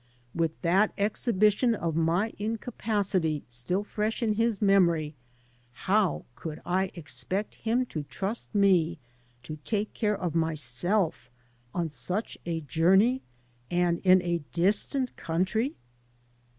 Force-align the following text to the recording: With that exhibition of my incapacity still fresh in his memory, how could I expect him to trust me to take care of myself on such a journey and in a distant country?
With 0.33 0.59
that 0.63 0.93
exhibition 0.97 1.75
of 1.75 1.95
my 1.95 2.33
incapacity 2.39 3.43
still 3.47 3.83
fresh 3.83 4.23
in 4.23 4.33
his 4.33 4.59
memory, 4.59 5.13
how 5.85 6.25
could 6.35 6.59
I 6.65 6.89
expect 6.95 7.53
him 7.53 7.85
to 7.85 8.01
trust 8.01 8.49
me 8.55 8.97
to 9.43 9.57
take 9.63 9.93
care 9.93 10.17
of 10.19 10.33
myself 10.33 11.29
on 11.71 11.89
such 11.89 12.35
a 12.47 12.61
journey 12.61 13.21
and 13.69 13.99
in 13.99 14.23
a 14.23 14.41
distant 14.53 15.15
country? 15.17 15.75